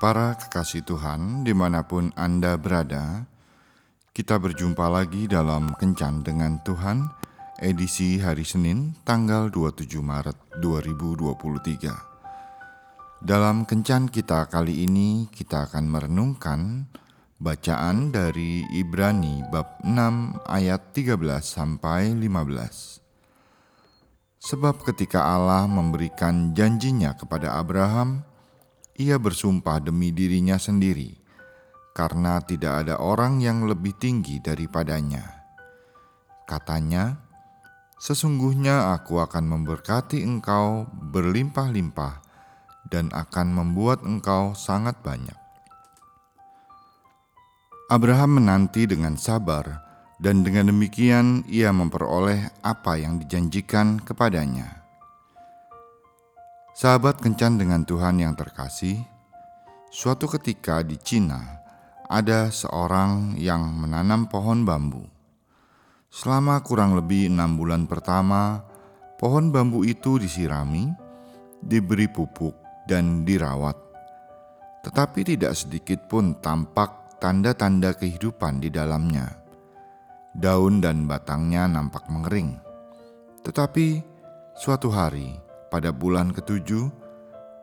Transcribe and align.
Para 0.00 0.32
kekasih 0.32 0.80
Tuhan, 0.88 1.44
di 1.44 1.52
mana 1.52 1.84
pun 1.84 2.08
Anda 2.16 2.56
berada, 2.56 3.28
kita 4.16 4.40
berjumpa 4.40 4.88
lagi 4.88 5.28
dalam 5.28 5.76
Kencan 5.76 6.24
dengan 6.24 6.56
Tuhan, 6.64 7.04
edisi 7.60 8.16
hari 8.16 8.48
Senin, 8.48 8.96
tanggal 9.04 9.52
27 9.52 10.00
Maret 10.00 10.56
2023. 10.64 11.92
Dalam 13.20 13.68
Kencan 13.68 14.08
kita 14.08 14.48
kali 14.48 14.88
ini, 14.88 15.28
kita 15.28 15.68
akan 15.68 15.84
merenungkan 15.92 16.88
bacaan 17.36 18.08
dari 18.08 18.64
Ibrani 18.72 19.44
bab 19.52 19.84
6 19.84 20.48
ayat 20.48 20.96
13 20.96 21.44
sampai 21.44 22.16
15. 22.16 23.04
Sebab 24.40 24.80
ketika 24.80 25.28
Allah 25.28 25.68
memberikan 25.68 26.56
janjinya 26.56 27.12
kepada 27.20 27.60
Abraham, 27.60 28.29
ia 29.00 29.16
bersumpah 29.16 29.80
demi 29.80 30.12
dirinya 30.12 30.60
sendiri, 30.60 31.16
karena 31.96 32.36
tidak 32.44 32.84
ada 32.84 33.00
orang 33.00 33.40
yang 33.40 33.64
lebih 33.64 33.96
tinggi 33.96 34.36
daripadanya. 34.44 35.24
Katanya, 36.44 37.16
"Sesungguhnya 37.96 38.92
aku 38.92 39.16
akan 39.24 39.48
memberkati 39.48 40.20
engkau 40.20 40.84
berlimpah-limpah 40.92 42.20
dan 42.92 43.08
akan 43.16 43.56
membuat 43.56 44.04
engkau 44.04 44.52
sangat 44.52 45.00
banyak." 45.00 45.36
Abraham 47.88 48.38
menanti 48.38 48.84
dengan 48.84 49.16
sabar, 49.16 49.82
dan 50.20 50.44
dengan 50.44 50.68
demikian 50.68 51.48
ia 51.48 51.72
memperoleh 51.72 52.52
apa 52.60 53.00
yang 53.00 53.16
dijanjikan 53.16 53.98
kepadanya. 54.04 54.79
Sahabat 56.80 57.20
kencan 57.20 57.60
dengan 57.60 57.84
Tuhan 57.84 58.24
yang 58.24 58.32
terkasih, 58.32 59.04
suatu 59.92 60.24
ketika 60.32 60.80
di 60.80 60.96
Cina 60.96 61.60
ada 62.08 62.48
seorang 62.48 63.36
yang 63.36 63.68
menanam 63.68 64.24
pohon 64.24 64.64
bambu. 64.64 65.04
Selama 66.08 66.64
kurang 66.64 66.96
lebih 66.96 67.28
enam 67.28 67.60
bulan 67.60 67.84
pertama, 67.84 68.64
pohon 69.20 69.52
bambu 69.52 69.84
itu 69.84 70.16
disirami, 70.16 70.88
diberi 71.60 72.08
pupuk, 72.08 72.56
dan 72.88 73.28
dirawat. 73.28 73.76
Tetapi 74.80 75.36
tidak 75.36 75.52
sedikit 75.60 76.08
pun 76.08 76.40
tampak 76.40 77.20
tanda-tanda 77.20 77.92
kehidupan 77.92 78.56
di 78.56 78.72
dalamnya. 78.72 79.28
Daun 80.32 80.80
dan 80.80 81.04
batangnya 81.04 81.68
nampak 81.68 82.08
mengering. 82.08 82.56
Tetapi 83.44 84.00
suatu 84.56 84.88
hari, 84.88 85.49
pada 85.70 85.94
bulan 85.94 86.34
ketujuh, 86.34 86.90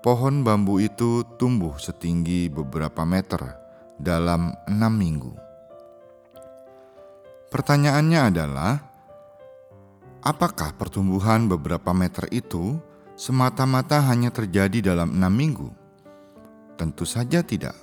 pohon 0.01 0.41
bambu 0.41 0.79
itu 0.79 1.27
tumbuh 1.35 1.75
setinggi 1.75 2.47
beberapa 2.47 3.03
meter 3.03 3.59
dalam 3.99 4.55
enam 4.65 4.93
minggu. 4.95 5.33
Pertanyaannya 7.51 8.21
adalah, 8.31 8.73
apakah 10.23 10.75
pertumbuhan 10.79 11.51
beberapa 11.51 11.91
meter 11.91 12.27
itu 12.31 12.79
semata-mata 13.19 14.03
hanya 14.07 14.31
terjadi 14.31 14.95
dalam 14.95 15.15
enam 15.15 15.33
minggu? 15.35 15.69
Tentu 16.79 17.03
saja 17.03 17.43
tidak. 17.43 17.75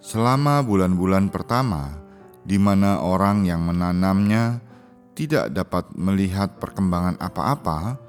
Selama 0.00 0.64
bulan-bulan 0.64 1.28
pertama, 1.28 1.92
di 2.40 2.56
mana 2.56 3.04
orang 3.04 3.44
yang 3.44 3.60
menanamnya 3.60 4.64
tidak 5.12 5.52
dapat 5.52 5.92
melihat 5.92 6.56
perkembangan 6.56 7.20
apa-apa, 7.20 8.00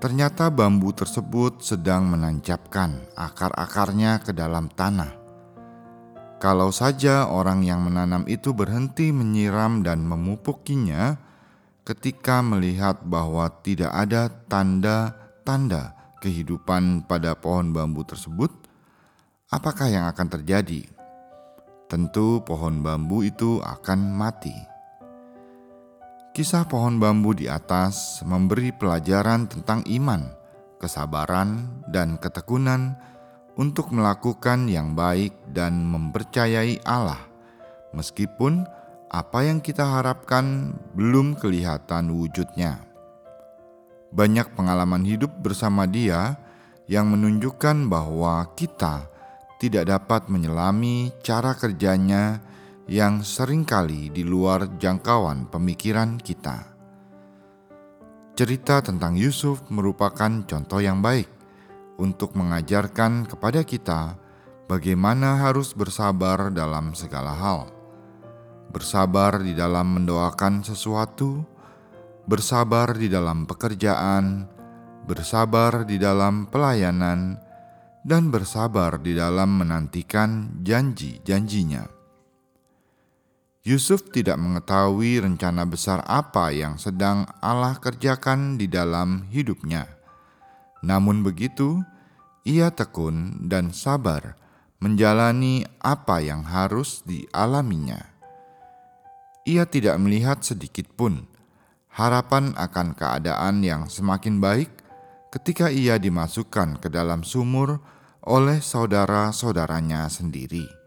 Ternyata 0.00 0.48
bambu 0.48 0.96
tersebut 0.96 1.60
sedang 1.60 2.08
menancapkan 2.08 3.04
akar-akarnya 3.12 4.24
ke 4.24 4.32
dalam 4.32 4.72
tanah. 4.72 5.12
Kalau 6.40 6.72
saja 6.72 7.28
orang 7.28 7.60
yang 7.60 7.84
menanam 7.84 8.24
itu 8.24 8.56
berhenti 8.56 9.12
menyiram 9.12 9.84
dan 9.84 10.00
memupukinya, 10.00 11.20
ketika 11.84 12.40
melihat 12.40 13.04
bahwa 13.04 13.44
tidak 13.60 13.92
ada 13.92 14.32
tanda-tanda 14.48 15.92
kehidupan 16.24 17.04
pada 17.04 17.36
pohon 17.36 17.76
bambu 17.76 18.00
tersebut, 18.00 18.48
apakah 19.52 19.92
yang 19.92 20.08
akan 20.08 20.32
terjadi? 20.32 20.88
Tentu, 21.92 22.40
pohon 22.40 22.80
bambu 22.80 23.20
itu 23.20 23.60
akan 23.60 24.16
mati. 24.16 24.69
Kisah 26.30 26.62
pohon 26.62 27.02
bambu 27.02 27.34
di 27.34 27.50
atas 27.50 28.22
memberi 28.22 28.70
pelajaran 28.70 29.50
tentang 29.50 29.82
iman, 29.90 30.30
kesabaran, 30.78 31.82
dan 31.90 32.22
ketekunan 32.22 32.94
untuk 33.58 33.90
melakukan 33.90 34.70
yang 34.70 34.94
baik 34.94 35.34
dan 35.50 35.82
mempercayai 35.90 36.86
Allah, 36.86 37.18
meskipun 37.90 38.62
apa 39.10 39.42
yang 39.42 39.58
kita 39.58 39.82
harapkan 39.82 40.70
belum 40.94 41.34
kelihatan 41.34 42.14
wujudnya. 42.14 42.78
Banyak 44.14 44.54
pengalaman 44.54 45.02
hidup 45.02 45.34
bersama 45.34 45.82
Dia 45.90 46.38
yang 46.86 47.10
menunjukkan 47.10 47.90
bahwa 47.90 48.54
kita 48.54 49.10
tidak 49.58 49.90
dapat 49.90 50.30
menyelami 50.30 51.10
cara 51.26 51.58
kerjanya 51.58 52.38
yang 52.90 53.22
sering 53.22 53.62
kali 53.62 54.10
di 54.10 54.26
luar 54.26 54.66
jangkauan 54.74 55.46
pemikiran 55.46 56.18
kita. 56.18 56.74
Cerita 58.34 58.82
tentang 58.82 59.14
Yusuf 59.14 59.62
merupakan 59.70 60.42
contoh 60.42 60.82
yang 60.82 60.98
baik 60.98 61.30
untuk 62.02 62.34
mengajarkan 62.34 63.30
kepada 63.30 63.62
kita 63.62 64.18
bagaimana 64.66 65.38
harus 65.38 65.70
bersabar 65.70 66.50
dalam 66.50 66.90
segala 66.98 67.30
hal. 67.30 67.70
Bersabar 68.74 69.38
di 69.38 69.54
dalam 69.54 69.94
mendoakan 69.94 70.66
sesuatu, 70.66 71.46
bersabar 72.26 72.98
di 72.98 73.06
dalam 73.06 73.46
pekerjaan, 73.46 74.50
bersabar 75.06 75.86
di 75.86 75.94
dalam 75.94 76.50
pelayanan, 76.50 77.38
dan 78.02 78.34
bersabar 78.34 78.98
di 78.98 79.14
dalam 79.14 79.62
menantikan 79.62 80.58
janji-janjinya. 80.66 81.99
Yusuf 83.60 84.08
tidak 84.08 84.40
mengetahui 84.40 85.20
rencana 85.20 85.68
besar 85.68 86.00
apa 86.08 86.48
yang 86.48 86.80
sedang 86.80 87.28
Allah 87.44 87.76
kerjakan 87.76 88.56
di 88.56 88.64
dalam 88.64 89.28
hidupnya. 89.28 89.84
Namun 90.80 91.20
begitu, 91.20 91.84
ia 92.48 92.72
tekun 92.72 93.44
dan 93.52 93.68
sabar 93.76 94.40
menjalani 94.80 95.68
apa 95.76 96.24
yang 96.24 96.40
harus 96.40 97.04
dialaminya. 97.04 98.00
Ia 99.44 99.68
tidak 99.68 100.00
melihat 100.00 100.40
sedikit 100.40 100.88
pun 100.96 101.28
harapan 101.92 102.56
akan 102.56 102.96
keadaan 102.96 103.60
yang 103.60 103.92
semakin 103.92 104.40
baik 104.40 104.72
ketika 105.36 105.68
ia 105.68 106.00
dimasukkan 106.00 106.80
ke 106.80 106.88
dalam 106.88 107.28
sumur 107.28 107.76
oleh 108.24 108.64
saudara-saudaranya 108.64 110.08
sendiri 110.08 110.79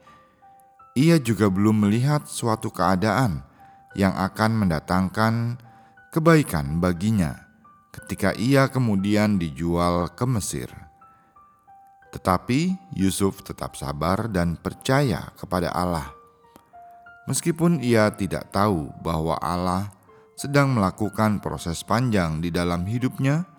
ia 0.93 1.17
juga 1.17 1.49
belum 1.49 1.89
melihat 1.89 2.29
suatu 2.29 2.69
keadaan 2.69 3.41
yang 3.97 4.13
akan 4.13 4.65
mendatangkan 4.65 5.57
kebaikan 6.13 6.77
baginya 6.77 7.49
ketika 7.93 8.33
ia 8.37 8.69
kemudian 8.69 9.37
dijual 9.37 10.09
ke 10.13 10.25
Mesir. 10.25 10.69
Tetapi 12.13 12.93
Yusuf 12.93 13.41
tetap 13.41 13.73
sabar 13.73 14.29
dan 14.29 14.53
percaya 14.53 15.33
kepada 15.33 15.73
Allah. 15.73 16.13
Meskipun 17.25 17.81
ia 17.81 18.13
tidak 18.13 18.53
tahu 18.53 18.93
bahwa 19.01 19.37
Allah 19.41 19.89
sedang 20.37 20.77
melakukan 20.77 21.41
proses 21.41 21.81
panjang 21.81 22.37
di 22.37 22.53
dalam 22.53 22.85
hidupnya, 22.85 23.49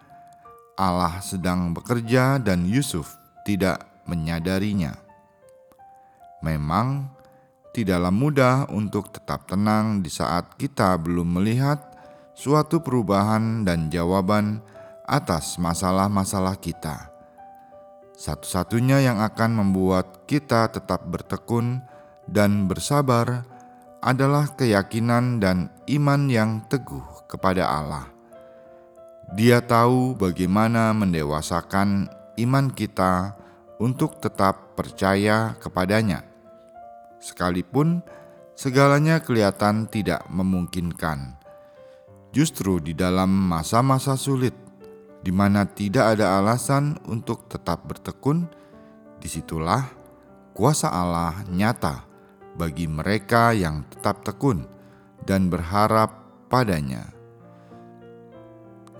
Allah 0.78 1.18
sedang 1.18 1.74
bekerja 1.74 2.38
dan 2.38 2.66
Yusuf 2.66 3.10
tidak 3.42 3.82
menyadarinya. 4.06 4.94
Memang 6.44 7.13
tidaklah 7.74 8.14
mudah 8.14 8.70
untuk 8.70 9.10
tetap 9.10 9.50
tenang 9.50 9.98
di 9.98 10.06
saat 10.06 10.54
kita 10.54 10.94
belum 10.94 11.42
melihat 11.42 11.82
suatu 12.30 12.78
perubahan 12.78 13.66
dan 13.66 13.90
jawaban 13.90 14.62
atas 15.02 15.58
masalah-masalah 15.58 16.54
kita. 16.62 17.10
Satu-satunya 18.14 19.02
yang 19.02 19.18
akan 19.18 19.58
membuat 19.58 20.22
kita 20.30 20.70
tetap 20.70 21.02
bertekun 21.10 21.82
dan 22.30 22.70
bersabar 22.70 23.42
adalah 23.98 24.54
keyakinan 24.54 25.42
dan 25.42 25.74
iman 25.90 26.30
yang 26.30 26.62
teguh 26.70 27.26
kepada 27.26 27.66
Allah. 27.66 28.06
Dia 29.34 29.58
tahu 29.58 30.14
bagaimana 30.14 30.94
mendewasakan 30.94 32.06
iman 32.38 32.66
kita 32.70 33.34
untuk 33.82 34.22
tetap 34.22 34.78
percaya 34.78 35.58
kepadanya 35.58 36.33
sekalipun 37.24 38.04
segalanya 38.52 39.24
kelihatan 39.24 39.88
tidak 39.88 40.28
memungkinkan. 40.28 41.40
Justru 42.36 42.84
di 42.84 42.92
dalam 42.92 43.32
masa-masa 43.32 44.20
sulit, 44.20 44.52
di 45.24 45.32
mana 45.32 45.64
tidak 45.64 46.18
ada 46.18 46.36
alasan 46.36 47.00
untuk 47.08 47.48
tetap 47.48 47.88
bertekun, 47.88 48.44
di 49.16 49.32
situlah 49.32 49.88
kuasa 50.52 50.92
Allah 50.92 51.40
nyata 51.48 52.04
bagi 52.60 52.84
mereka 52.84 53.56
yang 53.56 53.88
tetap 53.88 54.20
tekun 54.20 54.68
dan 55.24 55.48
berharap 55.48 56.12
padanya. 56.52 57.08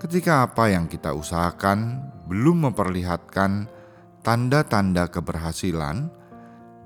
Ketika 0.01 0.49
apa 0.49 0.73
yang 0.73 0.89
kita 0.89 1.13
usahakan 1.13 2.09
belum 2.25 2.71
memperlihatkan 2.71 3.69
tanda-tanda 4.25 5.07
keberhasilan, 5.07 6.09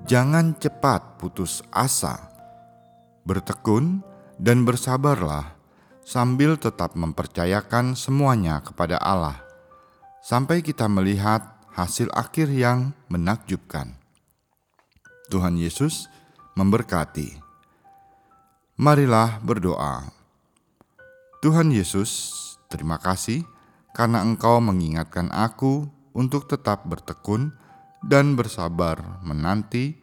jangan 0.04 0.56
cepat 0.56 1.20
putus 1.20 1.64
asa. 1.72 2.30
Bertekun 3.24 4.00
dan 4.40 4.64
bersabarlah 4.64 5.56
sambil 6.00 6.56
tetap 6.56 6.96
mempercayakan 6.96 7.94
semuanya 7.94 8.64
kepada 8.64 8.96
Allah, 8.98 9.38
sampai 10.24 10.64
kita 10.64 10.88
melihat 10.88 11.44
hasil 11.70 12.10
akhir 12.16 12.50
yang 12.50 12.96
menakjubkan. 13.06 13.94
Tuhan 15.30 15.54
Yesus 15.54 16.10
memberkati. 16.58 17.38
Marilah 18.80 19.38
berdoa. 19.44 20.10
Tuhan 21.44 21.70
Yesus, 21.70 22.10
terima 22.66 22.98
kasih 22.98 23.46
karena 23.94 24.24
Engkau 24.24 24.58
mengingatkan 24.58 25.30
aku 25.30 25.86
untuk 26.12 26.50
tetap 26.50 26.84
bertekun 26.84 27.54
dan 28.02 28.34
bersabar 28.34 29.20
menanti 29.22 30.00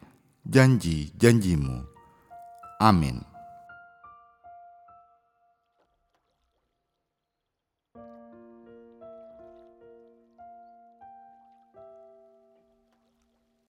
janji-janjimu. 0.48 1.84
Amin. 2.80 3.27